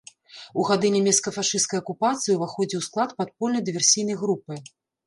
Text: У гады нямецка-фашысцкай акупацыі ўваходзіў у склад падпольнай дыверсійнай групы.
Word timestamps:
У 0.61 0.63
гады 0.69 0.87
нямецка-фашысцкай 0.95 1.81
акупацыі 1.83 2.35
ўваходзіў 2.41 2.79
у 2.83 2.87
склад 2.89 3.09
падпольнай 3.21 3.63
дыверсійнай 3.71 4.23
групы. 4.27 4.53